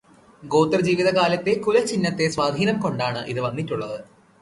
ഗോത്രജീവിതകാലത്തെ 0.43 1.53
കുലചിഹ്നത്തിന്റെ 1.59 2.31
സ്വാധീനം 2.37 2.79
കൊണ്ടാണ് 2.79 3.23
ഇത് 3.27 3.41
വന്നിട്ടുള്ളത്. 3.41 3.97